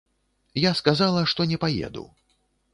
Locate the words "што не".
1.35-1.61